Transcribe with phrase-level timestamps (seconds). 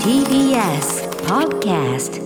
[0.00, 2.25] TBS Podcast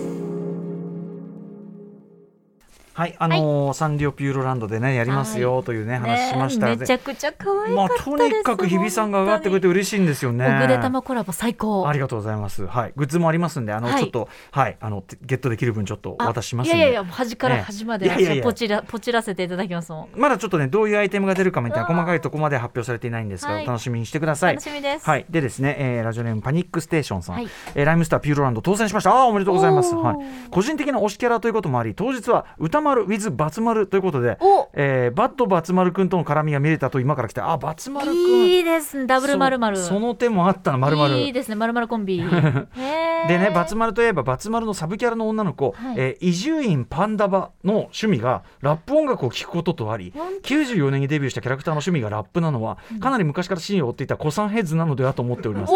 [2.93, 10.59] はい、あのーサンリオピューロランドでねやりますよというね、話しましたねめちゃくちゃ可愛まあかったです、とにかく日比さんが上がってくれて嬉しいんですよね。
[10.61, 11.87] ぐでたまコラボ最高。
[11.87, 12.67] ありがとうございます。
[12.67, 14.01] はい、グッズもありますんで、あの、はい。
[14.01, 16.77] ちょっと、はい、あの、ゲットできる分ちょっとおあ渡ししますんで。
[16.77, 18.43] いやいやいや端かねら端までいやいやいや。
[18.43, 23.63] ポチらポチらせていただきますもんまだちょっとね、どういうアイテムが出るかみたいな細かいところまで発表されていないんですが、はい。
[23.63, 24.55] お楽しみにしてください。
[24.55, 25.05] 楽しみです。
[25.05, 27.47] はい、でですね、えーラジオネームパニックステーションさん、はい。
[27.75, 29.11] えーライムスターピューロランド当選しました。
[29.11, 29.95] あーおめでとうございます。
[29.95, 30.15] はい、
[30.49, 34.69] 個人的な推しキャラということもあり、当日は歌丸 with バツ丸ということで、お。
[34.73, 38.15] えーバッドバツ丸くんとの絡みが見れたと今から来て、あ、バツ丸くん。
[38.15, 39.05] いいですね。
[39.05, 41.17] ダブルまるまるそその手もあったな、まるまる。
[41.19, 41.55] いいですね。
[41.55, 42.23] まるまるコンビ。
[43.27, 45.75] でね、バツ丸といえば、バツ丸のサブキャラの女の子、
[46.19, 55.73] 伊集院パンダバの趣味がラップ音楽を聴くこととあり本、94年にデビューしたキャラクターの趣味がラップなのは、かなり昔からシーンを追っていた古参ヘッズなのではと思っております。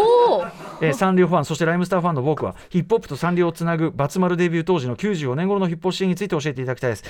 [0.81, 7.03] えーサンリオファン、 そしてライムスターファンの僕は、ヒップホップとサンリオをつなぐバツ丸デビュー当時の94年頃のヒップホップシーンについて教えていただきたいです。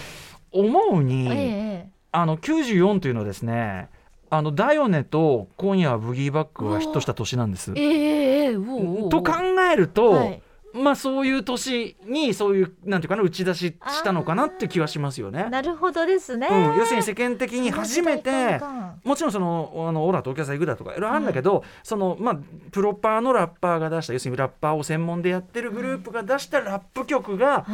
[0.51, 3.89] 思うに、ええあの94というのはですね、
[4.29, 7.73] あのダヨネと今夜はブギーバックがヒットした年なんです。
[7.75, 9.33] ええええうおうおうおうと考
[9.71, 10.41] えると、はい
[10.75, 15.47] まあそういう年にそういうなんていうかな打ち出ししたのかなって気はしますよね。
[15.49, 18.59] なるほどですね、うん、要するに世間的に初めて
[19.03, 22.37] もちろんそのあのオラ東京さ行くだとかいろいろあるんだけど、そのまあ
[22.71, 27.65] プロパーのラッパーが出した要するにラッパーを専門でやってるグループが出したラップ曲が、はい。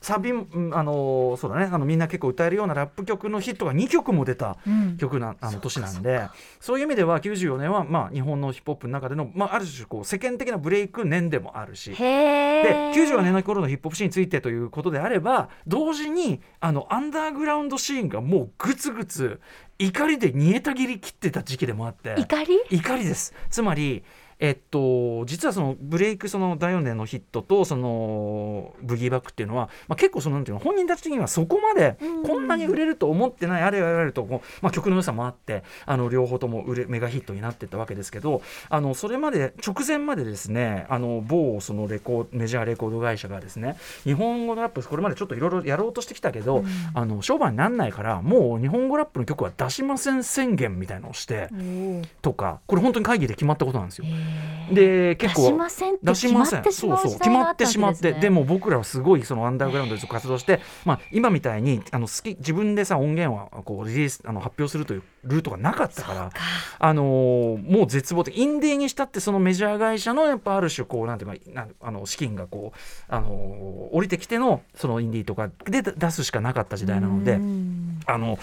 [0.00, 1.68] サビうんあのそうだね。
[1.72, 4.96] あのみんな結構歌えるようなラップ曲のヒットが2曲も出たうん。
[4.98, 6.28] 曲なあの年なんで
[6.60, 11.92] そういう意味では94年はまあ日本のヒップホップの中での、まあ、ある種こう世間的なブレイク年でもあるし。
[11.94, 19.40] へえで94年の頃のヒップホップシーンについてということであれば同時にあのアンダーグラウンドシーンがもうグツグツ
[19.78, 22.14] 怒りで煮えたぎり切ってた時期でもあって。
[22.18, 22.60] 怒り？
[22.70, 23.34] 怒りです。
[23.48, 24.04] つまり
[24.42, 24.80] えっと、
[25.26, 46.64] 実はそのブレイクその第4年のヒットとそのブギーバックっていうのは、まあ、結構そのなんていうの本人たち的にはそこまでこんなに売れると思ってないあれやられるとこう、まあ、曲の良さもあってあの両方とも売れメガヒットになってったわけですけどあのそれまで直前までですねあの某そのレコーメジャーレコード会社がですね日本語のラップこれまでちょっといろいろやろうとしてきたけど、
[46.94, 51.48] あの商売にならないからもう日本語ラップの曲は出しません宣言みたいなのをして
[52.22, 54.06] とかこれ本当に会議で決まったことなんですよ。
[54.72, 66.30] で結構出しませんって決まってしまうそうそう決まってしまってで,、ったわけでも僕らはすごいそのアンダーグラウンドで活動して、まあ、今みたいにあの好き自分でさ音源をこうリリースあの発表するというルートがなかったから
[66.78, 73.30] あのーもう絶望的インディーにしたってそのメジャー会社のやっぱある種こうなんていうかなあの資金がこうあのー
[73.92, 77.38] 降りてきてのそのインディーとかで出すしかなかった時代なので。
[78.06, 78.38] あの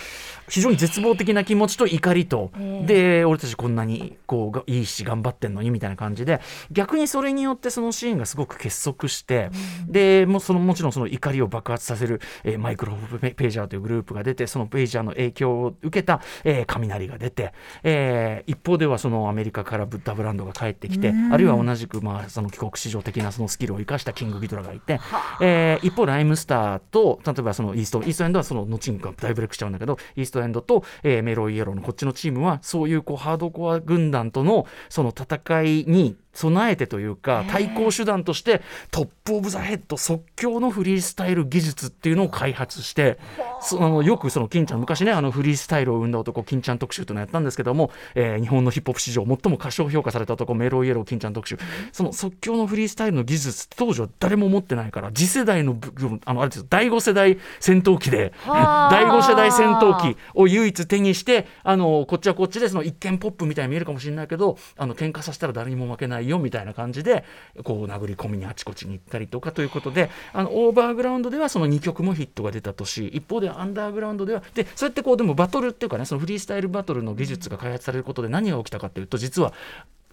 [0.47, 2.85] 非常に絶望的な気持ちと怒りと、ええ。
[2.85, 9.49] で俺たちこんなにこうがいいし頑張ってんのにみたいな感じで逆にそれによってそのシーンがすごく結束して、
[9.87, 24.99] でもうそのもちろんその怒りを爆発させる、えーマイクロページャーというグループが出てそのページャーの影響を受けた、えー雷が出て、えー一方ではそのアメリカからブッダブランドが帰ってきて、あるいは同じくまあその帰国子女的なそのスキルを生かしたキングギドラがいて、
[25.41, 38.61] えー一方ライムスターと例えばそのイーストイーストエンドはその後に大ブレイクしちゃうんだけどイーストエンドと、えーメロイエローのこっちのチームはそういうこうハードコア軍団とのその戦いに備えてというか対抗手段として
[38.91, 43.17] トップ・オブ・ザ・ヘッド即興のフリースタイル技術っていうのを開発して
[43.59, 43.89] そあ。
[43.89, 51.57] のよくその金ちゃん昔ねあのフリースタイルを生んだ男金ちゃん特集というのをやったんですけども、えー日本のヒップホップ史上最も過小評価された男メロイエロー金ちゃん特集。
[51.91, 58.91] その即興のフリースタイルの技術って当時は誰も持ってないから次世代のぶあのあれですよ第5世代戦闘機ではあ。
[58.91, 67.23] 第5世代戦闘機を唯一手にしてあのこっちはこっちでその一見ポップみたいに見えるかもしれないけどあの喧嘩させたら誰にも負けないよみたいな感じで
[67.63, 79.53] こう殴り込みにあちこちに行ったりとかということであのオーバーグラウンドではその2曲もヒットが出た年一方でアンダーグラウンドではでそうやってこうでもバトルっていうかねそのフリースタイルバトルの技術が開発されることで何が起きたかというと実は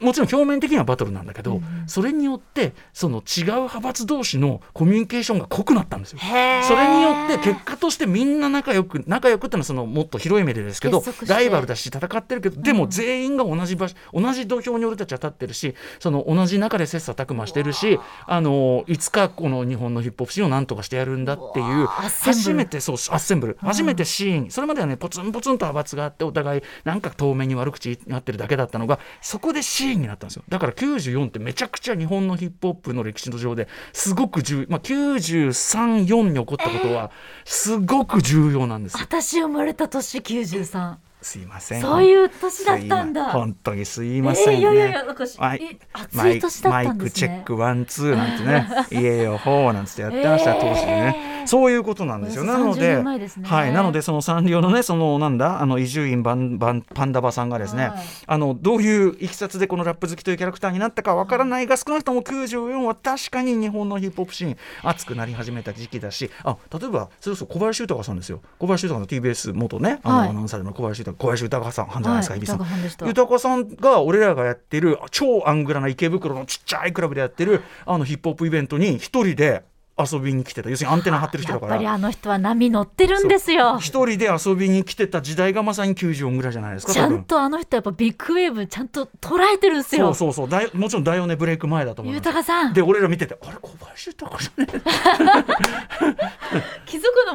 [0.00, 6.18] もちろん表面的にはバトルなんだけど、それによってその違う派閥同士のコミュニケーションが濃くなったんですよ。
[6.18, 23.56] それによって結果としてみんな仲良く仲良くっていうのはそのもっと広い目でですけどライバルだし戦ってるけどでも全員が同じ場所同じ土俵に俺たちは立ってるしその同じ中で切磋琢磨してるしあのいつかこの日本のヒップホップシーンをなんとかしてやるんだっていう初めてそうアッセンブル。
[23.60, 24.50] 初めてシーン。
[24.50, 37.10] それまではねポツンポツンと派閥があってお互いなんか遠目に悪口になってるだけだったのがそこでシーンになったんですよだから94ってめちゃくちゃ日本のヒップホップの歴史の上ですごく重要、まあ、934に起こったことは
[37.44, 39.00] すごく重要なんですよ。
[39.00, 41.80] 私生まれた年93すいません。
[41.80, 43.24] そういう年だったんだ。
[43.30, 45.04] 本当にすいませんね、えーいやいやいや
[45.40, 45.78] マイ
[46.12, 52.42] mic check one two なんてね「yeah yo ho」なんてやってました、えー当時ねそういうことなんですよ。
[52.42, 58.02] およそ30なのではいなのでそのサンリオのねそのなんだあの伊集院バンバンパンダバさんがですね、はい。
[58.26, 68.40] あのどういういきさつでこのラップ好きというキャラクターになったかわからないが少なくとも94は確かに日本のヒップホップシーン熱くなり始めた時期だしあ例えばそれこそ小林豊さんですよ。
[68.58, 70.28] 小林豊の TBS 元ねあの、はい。
[70.30, 73.08] アナウンサーの小林豊小林豊さんじゃないですか、はい日比さん。
[73.08, 79.64] 豊さんが俺らがやってる超アングラな池袋のちっちゃいクラブでやってるあのヒップホップイベントに一人で
[79.96, 80.70] 遊びに来てた。
[80.70, 83.78] 要するにアンテナ張ってる人やっぱりだからあの人は波乗ってるんですよ。
[83.78, 90.12] 一人で遊びに来てた時代がまさに94ぐらいじゃないですかちゃんとあの人やっぱビッグウェーブちゃんと捉えてるんですよ。
[90.12, 90.48] そうそうそう。
[90.48, 92.26] だいもちろんダイオネブレイク前だと思います。
[92.26, 92.72] 豊さん。
[92.72, 96.13] で俺ら見ててあれ小林豊じゃね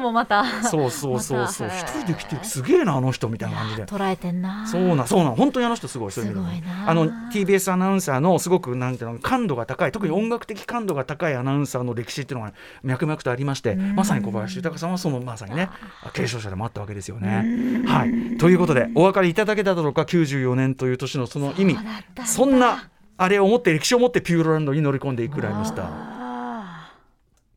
[0.00, 0.44] のもまた。
[0.62, 1.68] そうそうそうそう。
[1.68, 3.84] 一人で来てすげえなあの人みたいな感じで。
[3.84, 4.66] 捉えてんな。
[4.66, 15.68] そうなんそうなん本当にあの人すごいそういう意味であの TBS アナウンサーのすごくなんていうの感度が高い特に音楽的感度が高いアナウンサーの歴史っていうのが脈々とありましてまさに小林豊さんはそのまさにね
[16.12, 17.84] 継承者でもあったわけですよね。
[17.86, 18.38] はい。
[18.38, 21.78] ということでお分かりいただけただろうか94年という年のその意味。
[22.24, 25.86] そんなあれを持って歴史を持ってピューロランドに乗り込んでいくライムスター。
[25.86, 26.92] あ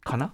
[0.03, 0.33] かな？